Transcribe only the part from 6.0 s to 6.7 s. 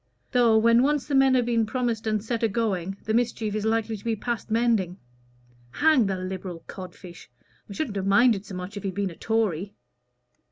the Liberal